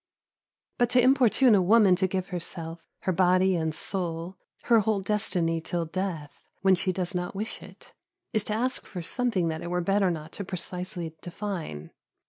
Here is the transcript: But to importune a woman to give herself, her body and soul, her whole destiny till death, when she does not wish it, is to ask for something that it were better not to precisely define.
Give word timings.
But 0.79 0.89
to 0.89 0.99
importune 0.99 1.53
a 1.53 1.61
woman 1.61 1.95
to 1.97 2.07
give 2.07 2.29
herself, 2.29 2.79
her 3.01 3.11
body 3.11 3.55
and 3.55 3.71
soul, 3.71 4.35
her 4.63 4.79
whole 4.79 4.99
destiny 5.01 5.61
till 5.61 5.85
death, 5.85 6.39
when 6.63 6.73
she 6.73 6.91
does 6.91 7.13
not 7.13 7.35
wish 7.35 7.61
it, 7.61 7.93
is 8.33 8.43
to 8.45 8.55
ask 8.55 8.87
for 8.87 9.03
something 9.03 9.49
that 9.49 9.61
it 9.61 9.69
were 9.69 9.79
better 9.79 10.09
not 10.09 10.31
to 10.31 10.43
precisely 10.43 11.15
define. 11.21 11.91